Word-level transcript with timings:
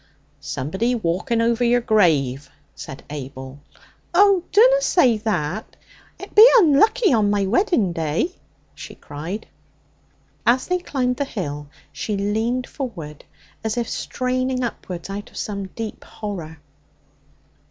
'Somebody 0.39 0.95
walking 0.95 1.41
over 1.41 1.63
your 1.63 1.79
grave,' 1.79 2.49
said 2.73 3.03
Abel. 3.11 3.59
'Oh, 4.15 4.43
dunna 4.51 4.81
say 4.81 5.17
that! 5.19 5.75
It 6.19 6.33
be 6.33 6.43
unlucky 6.57 7.13
on 7.13 7.29
my 7.29 7.45
wedding 7.45 7.93
day,' 7.93 8.33
she 8.73 8.95
cried. 8.95 9.47
As 10.43 10.65
they 10.65 10.79
climbed 10.79 11.17
the 11.17 11.23
hill 11.25 11.69
she 11.91 12.17
leaned 12.17 12.65
forward, 12.65 13.25
as 13.63 13.77
if 13.77 13.87
straining 13.87 14.63
upwards 14.63 15.07
out 15.07 15.29
of 15.29 15.37
some 15.37 15.67
deep 15.67 16.03
horror. 16.03 16.57